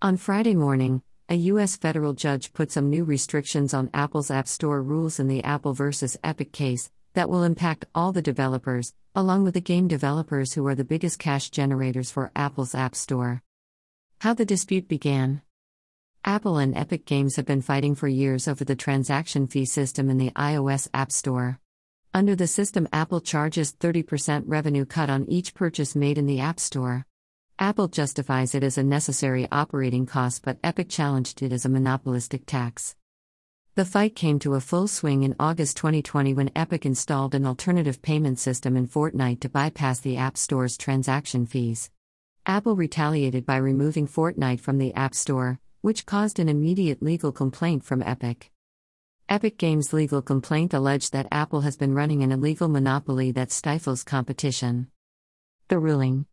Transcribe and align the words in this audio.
On 0.00 0.16
Friday 0.16 0.54
morning, 0.54 1.02
a 1.28 1.34
U.S. 1.34 1.76
federal 1.76 2.12
judge 2.12 2.52
put 2.52 2.70
some 2.70 2.88
new 2.88 3.02
restrictions 3.02 3.74
on 3.74 3.90
Apple's 3.92 4.30
App 4.30 4.46
Store 4.46 4.80
rules 4.80 5.18
in 5.18 5.26
the 5.26 5.42
Apple 5.42 5.74
versus 5.74 6.16
Epic 6.22 6.52
case 6.52 6.88
that 7.14 7.28
will 7.28 7.42
impact 7.42 7.84
all 7.96 8.12
the 8.12 8.22
developers, 8.22 8.94
along 9.16 9.42
with 9.42 9.54
the 9.54 9.60
game 9.60 9.88
developers 9.88 10.52
who 10.52 10.64
are 10.68 10.76
the 10.76 10.84
biggest 10.84 11.18
cash 11.18 11.50
generators 11.50 12.12
for 12.12 12.30
Apple's 12.36 12.76
App 12.76 12.94
Store. 12.94 13.42
How 14.20 14.34
the 14.34 14.44
dispute 14.44 14.86
began 14.86 15.42
Apple 16.24 16.58
and 16.58 16.76
Epic 16.76 17.04
Games 17.04 17.34
have 17.34 17.46
been 17.46 17.60
fighting 17.60 17.96
for 17.96 18.06
years 18.06 18.46
over 18.46 18.64
the 18.64 18.76
transaction 18.76 19.48
fee 19.48 19.64
system 19.64 20.10
in 20.10 20.16
the 20.16 20.30
iOS 20.30 20.86
App 20.94 21.10
Store. 21.10 21.58
Under 22.14 22.36
the 22.36 22.46
system, 22.46 22.86
Apple 22.92 23.20
charges 23.20 23.72
30% 23.72 24.44
revenue 24.46 24.84
cut 24.84 25.10
on 25.10 25.28
each 25.28 25.54
purchase 25.54 25.96
made 25.96 26.18
in 26.18 26.26
the 26.26 26.38
App 26.38 26.60
Store. 26.60 27.04
Apple 27.60 27.88
justifies 27.88 28.54
it 28.54 28.62
as 28.62 28.78
a 28.78 28.84
necessary 28.84 29.48
operating 29.50 30.06
cost, 30.06 30.44
but 30.44 30.58
Epic 30.62 30.88
challenged 30.88 31.42
it 31.42 31.52
as 31.52 31.64
a 31.64 31.68
monopolistic 31.68 32.46
tax. 32.46 32.94
The 33.74 33.84
fight 33.84 34.14
came 34.14 34.38
to 34.40 34.54
a 34.54 34.60
full 34.60 34.86
swing 34.86 35.24
in 35.24 35.34
August 35.40 35.76
2020 35.76 36.34
when 36.34 36.52
Epic 36.54 36.86
installed 36.86 37.34
an 37.34 37.44
alternative 37.44 38.00
payment 38.00 38.38
system 38.38 38.76
in 38.76 38.86
Fortnite 38.86 39.40
to 39.40 39.48
bypass 39.48 39.98
the 39.98 40.16
App 40.16 40.36
Store's 40.36 40.76
transaction 40.76 41.46
fees. 41.46 41.90
Apple 42.46 42.76
retaliated 42.76 43.44
by 43.44 43.56
removing 43.56 44.06
Fortnite 44.06 44.60
from 44.60 44.78
the 44.78 44.94
App 44.94 45.12
Store, 45.12 45.58
which 45.80 46.06
caused 46.06 46.38
an 46.38 46.48
immediate 46.48 47.02
legal 47.02 47.32
complaint 47.32 47.82
from 47.82 48.04
Epic. 48.04 48.52
Epic 49.28 49.58
Games' 49.58 49.92
legal 49.92 50.22
complaint 50.22 50.72
alleged 50.72 51.12
that 51.12 51.26
Apple 51.32 51.62
has 51.62 51.76
been 51.76 51.92
running 51.92 52.22
an 52.22 52.30
illegal 52.30 52.68
monopoly 52.68 53.32
that 53.32 53.50
stifles 53.50 54.04
competition. 54.04 54.86
The 55.66 55.80
ruling 55.80 56.26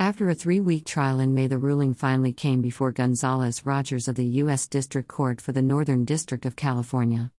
after 0.00 0.30
a 0.30 0.34
three 0.34 0.60
week 0.60 0.86
trial 0.86 1.20
in 1.20 1.34
May, 1.34 1.46
the 1.46 1.58
ruling 1.58 1.92
finally 1.92 2.32
came 2.32 2.62
before 2.62 2.90
Gonzalez 2.90 3.66
Rogers 3.66 4.08
of 4.08 4.14
the 4.14 4.24
U.S. 4.24 4.66
District 4.66 5.06
Court 5.06 5.42
for 5.42 5.52
the 5.52 5.60
Northern 5.60 6.06
District 6.06 6.46
of 6.46 6.56
California. 6.56 7.30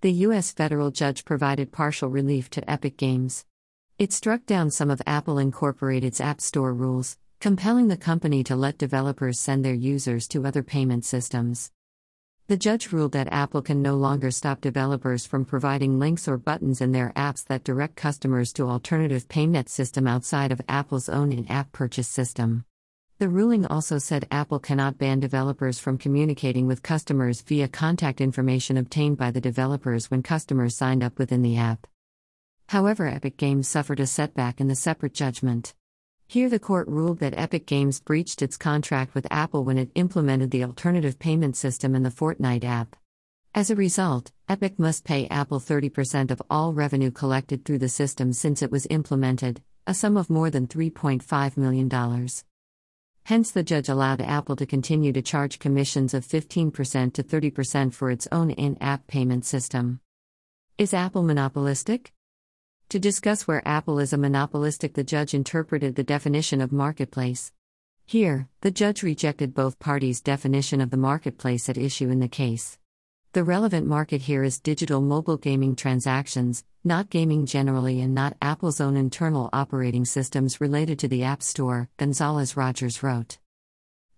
The 0.00 0.12
U.S. 0.24 0.52
federal 0.52 0.90
judge 0.90 1.26
provided 1.26 1.70
partial 1.70 2.08
relief 2.08 2.48
to 2.50 2.70
Epic 2.70 2.96
Games. 2.96 3.44
It 3.98 4.10
struck 4.10 4.46
down 4.46 4.70
some 4.70 4.90
of 4.90 5.02
Apple 5.06 5.36
Incorporated's 5.38 6.18
App 6.18 6.40
Store 6.40 6.72
rules, 6.72 7.18
compelling 7.40 7.88
the 7.88 7.98
company 7.98 8.42
to 8.44 8.56
let 8.56 8.78
developers 8.78 9.38
send 9.38 9.62
their 9.62 9.74
users 9.74 10.26
to 10.28 10.46
other 10.46 10.62
payment 10.62 11.04
systems. 11.04 11.72
The 12.52 12.58
judge 12.58 12.92
ruled 12.92 13.12
that 13.12 13.32
Apple 13.32 13.62
can 13.62 13.80
no 13.80 13.94
longer 13.94 14.30
stop 14.30 14.60
developers 14.60 15.24
from 15.24 15.46
providing 15.46 15.98
links 15.98 16.28
or 16.28 16.36
buttons 16.36 16.82
in 16.82 16.92
their 16.92 17.10
apps 17.16 17.42
that 17.46 17.64
direct 17.64 17.96
customers 17.96 18.52
to 18.52 18.68
alternative 18.68 19.26
payment 19.26 19.70
system 19.70 20.06
outside 20.06 20.52
of 20.52 20.60
Apple's 20.68 21.08
own 21.08 21.32
in-app 21.32 21.72
purchase 21.72 22.08
system. 22.08 22.66
The 23.18 23.30
ruling 23.30 23.64
also 23.64 23.96
said 23.96 24.28
Apple 24.30 24.58
cannot 24.58 24.98
ban 24.98 25.18
developers 25.18 25.78
from 25.78 25.96
communicating 25.96 26.66
with 26.66 26.82
customers 26.82 27.40
via 27.40 27.68
contact 27.68 28.20
information 28.20 28.76
obtained 28.76 29.16
by 29.16 29.30
the 29.30 29.40
developers 29.40 30.10
when 30.10 30.22
customers 30.22 30.76
signed 30.76 31.02
up 31.02 31.18
within 31.18 31.40
the 31.40 31.56
app. 31.56 31.86
However, 32.68 33.06
Epic 33.06 33.38
Games 33.38 33.66
suffered 33.66 33.98
a 33.98 34.06
setback 34.06 34.60
in 34.60 34.68
the 34.68 34.76
separate 34.76 35.14
judgment. 35.14 35.72
Here, 36.32 36.48
the 36.48 36.58
court 36.58 36.88
ruled 36.88 37.18
that 37.18 37.36
Epic 37.36 37.66
Games 37.66 38.00
breached 38.00 38.40
its 38.40 38.56
contract 38.56 39.14
with 39.14 39.26
Apple 39.30 39.64
when 39.64 39.76
it 39.76 39.90
implemented 39.94 40.50
the 40.50 40.64
alternative 40.64 41.18
payment 41.18 41.58
system 41.58 41.94
in 41.94 42.04
the 42.04 42.08
Fortnite 42.08 42.64
app. 42.64 42.96
As 43.54 43.68
a 43.68 43.76
result, 43.76 44.32
Epic 44.48 44.78
must 44.78 45.04
pay 45.04 45.28
Apple 45.28 45.60
30% 45.60 46.30
of 46.30 46.40
all 46.48 46.72
revenue 46.72 47.10
collected 47.10 47.66
through 47.66 47.80
the 47.80 47.88
system 47.90 48.32
since 48.32 48.62
it 48.62 48.70
was 48.70 48.86
implemented, 48.88 49.60
a 49.86 49.92
sum 49.92 50.16
of 50.16 50.30
more 50.30 50.48
than 50.48 50.66
$3.5 50.66 51.58
million. 51.58 51.90
Hence, 53.24 53.50
the 53.50 53.62
judge 53.62 53.90
allowed 53.90 54.22
Apple 54.22 54.56
to 54.56 54.64
continue 54.64 55.12
to 55.12 55.20
charge 55.20 55.58
commissions 55.58 56.14
of 56.14 56.24
15% 56.24 57.12
to 57.12 57.22
30% 57.22 57.92
for 57.92 58.10
its 58.10 58.26
own 58.32 58.52
in 58.52 58.78
app 58.80 59.06
payment 59.06 59.44
system. 59.44 60.00
Is 60.78 60.94
Apple 60.94 61.24
monopolistic? 61.24 62.14
To 62.92 62.98
discuss 62.98 63.48
where 63.48 63.66
Apple 63.66 63.98
is 64.00 64.12
a 64.12 64.18
monopolistic, 64.18 64.92
the 64.92 65.02
judge 65.02 65.32
interpreted 65.32 65.94
the 65.94 66.04
definition 66.04 66.60
of 66.60 66.72
marketplace. 66.72 67.50
Here, 68.04 68.50
the 68.60 68.70
judge 68.70 69.02
rejected 69.02 69.54
both 69.54 69.78
parties' 69.78 70.20
definition 70.20 70.82
of 70.82 70.90
the 70.90 70.98
marketplace 70.98 71.70
at 71.70 71.78
issue 71.78 72.10
in 72.10 72.20
the 72.20 72.28
case. 72.28 72.78
The 73.32 73.44
relevant 73.44 73.86
market 73.86 74.20
here 74.20 74.42
is 74.42 74.60
digital 74.60 75.00
mobile 75.00 75.38
gaming 75.38 75.74
transactions, 75.74 76.64
not 76.84 77.08
gaming 77.08 77.46
generally, 77.46 78.02
and 78.02 78.14
not 78.14 78.36
Apple's 78.42 78.78
own 78.78 78.98
internal 78.98 79.48
operating 79.54 80.04
systems 80.04 80.60
related 80.60 80.98
to 80.98 81.08
the 81.08 81.22
App 81.22 81.42
Store, 81.42 81.88
Gonzalez 81.96 82.58
Rogers 82.58 83.02
wrote. 83.02 83.38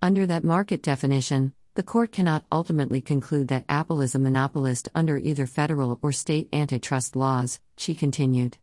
Under 0.03 0.27
that 0.27 0.43
market 0.43 0.83
definition, 0.83 1.53
the 1.77 1.85
court 1.85 2.11
cannot 2.11 2.45
ultimately 2.51 3.01
conclude 3.01 3.47
that 3.49 3.67
Apple 3.69 4.01
is 4.01 4.17
a 4.17 4.19
monopolist 4.19 4.89
under 4.97 5.17
either 5.17 5.47
federal 5.47 6.01
or 6.03 6.11
state 6.11 6.49
antitrust 6.53 7.15
laws, 7.15 7.61
she 7.77 7.95
continued. 7.95 8.59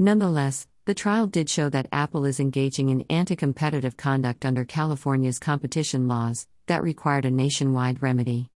Nonetheless, 0.00 0.68
the 0.84 0.94
trial 0.94 1.26
did 1.26 1.50
show 1.50 1.68
that 1.70 1.88
Apple 1.90 2.24
is 2.24 2.38
engaging 2.38 2.88
in 2.88 3.04
anti 3.10 3.34
competitive 3.34 3.96
conduct 3.96 4.44
under 4.44 4.64
California's 4.64 5.40
competition 5.40 6.06
laws 6.06 6.46
that 6.66 6.84
required 6.84 7.24
a 7.24 7.32
nationwide 7.32 8.00
remedy. 8.00 8.48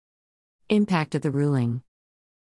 Impact 0.68 1.14
of 1.14 1.22
the 1.22 1.30
ruling 1.30 1.82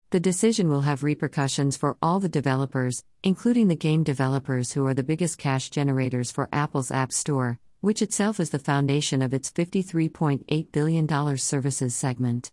The 0.09 0.19
decision 0.19 0.67
will 0.67 0.81
have 0.81 1.03
repercussions 1.03 1.77
for 1.77 1.95
all 2.01 2.19
the 2.19 2.27
developers, 2.27 3.05
including 3.23 3.69
the 3.69 3.77
game 3.77 4.03
developers 4.03 4.73
who 4.73 4.85
are 4.85 4.93
the 4.93 5.03
biggest 5.03 5.37
cash 5.37 5.69
generators 5.69 6.29
for 6.29 6.49
Apple's 6.51 6.91
App 6.91 7.13
Store, 7.13 7.59
which 7.79 8.01
itself 8.01 8.41
is 8.41 8.49
the 8.49 8.59
foundation 8.59 9.21
of 9.21 9.33
its 9.33 9.49
$53.8 9.51 10.71
billion 10.73 11.37
services 11.37 11.95
segment. 11.95 12.51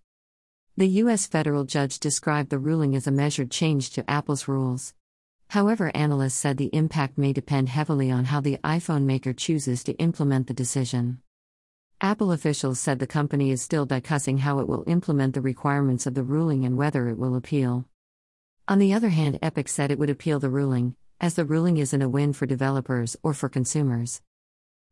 The 0.77 0.88
U.S. 1.03 1.27
federal 1.27 1.65
judge 1.65 1.98
described 1.98 2.50
the 2.50 2.60
ruling 2.60 2.94
as 2.94 3.09
a 3.09 3.10
measured 3.10 3.50
change 3.50 3.91
to 3.91 4.09
Apple's 4.09 4.47
rules. 4.47 4.94
However, 5.50 5.91
analysts 5.94 6.34
said 6.34 6.59
the 6.59 6.75
impact 6.75 7.16
may 7.16 7.32
depend 7.32 7.70
heavily 7.70 8.10
on 8.10 8.26
how 8.26 8.41
the 8.41 8.59
iPhone 8.62 9.04
maker 9.04 9.32
chooses 9.32 9.82
to 9.84 9.94
implement 9.94 10.47
the 10.47 10.54
decision. 10.54 11.20
Apple 12.03 12.32
officials 12.32 12.78
said 12.78 12.98
the 12.98 13.06
company 13.06 13.50
is 13.50 13.62
still 13.62 13.86
discussing 13.86 14.38
how 14.38 14.59
it 14.59 14.69
will 14.69 14.84
implement 14.86 15.34
the 15.34 15.41
requirements 15.41 16.06
of 16.06 16.14
the 16.14 16.22
ruling 16.22 16.64
and 16.64 16.76
whether 16.76 17.09
it 17.09 17.19
will 17.19 17.34
appeal. 17.34 17.86
On 18.69 18.78
the 18.78 18.92
other 18.92 19.09
hand, 19.09 19.38
Epic 19.41 19.69
said 19.69 19.91
it 19.91 19.98
would 19.98 20.10
appeal 20.10 20.38
the 20.38 20.50
ruling, 20.50 20.94
as 21.19 21.34
the 21.34 21.47
ruling 21.47 21.78
isn't 21.78 22.03
a 22.03 22.09
win 22.09 22.34
for 22.34 22.44
developers 22.44 23.16
or 23.22 23.32
for 23.32 23.48
consumers. 23.48 24.20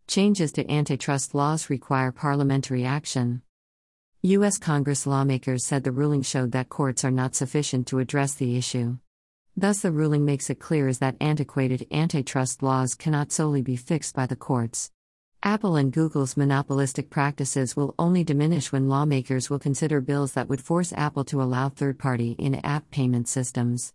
Changes 0.09 0.53
to 0.53 0.69
antitrust 0.71 1.35
laws 1.35 1.69
require 1.69 2.11
parliamentary 2.11 2.85
action. 2.85 3.43
U.S. 4.23 4.57
Congress 4.57 5.07
lawmakers 5.07 5.65
said 5.65 5.85
the 5.85 5.93
ruling 5.93 6.23
showed 6.23 6.53
that 6.53 6.71
courts 6.71 7.05
are 7.05 7.11
not 7.11 7.35
sufficient 7.35 7.87
to 7.89 7.99
address 7.99 8.35
the 8.35 8.57
issue. 8.57 8.97
Thus, 9.59 9.81
the 9.81 9.91
ruling 9.91 10.27
makes 10.27 10.51
it 10.51 10.61
clear 10.61 10.87
is 10.87 10.99
that 10.99 11.17
antiquated 11.19 11.87
antitrust 11.91 12.63
laws 12.63 12.95
cannot 12.95 13.33
solely 13.33 13.63
be 13.63 13.75
fixed 13.75 14.15
by 14.15 14.27
the 14.27 14.37
courts. 14.37 14.91
Apple 15.43 15.77
and 15.77 15.93
Google's 15.93 16.37
monopolistic 16.37 17.09
practices 17.09 17.75
will 17.75 17.95
only 17.99 18.23
diminish 18.23 18.71
when 18.71 18.91
lawmakers 18.91 19.49
will 19.49 19.59
consider 19.59 20.03
bills 20.03 20.33
that 20.33 20.51
would 20.51 20.61
force 20.61 20.93
Apple 20.93 21.25
to 21.25 21.41
allow 21.41 21.71
third 21.71 21.99
party 21.99 22.33
in 22.39 22.57
app 22.57 22.91
payment 22.91 23.29
systems. 23.29 23.95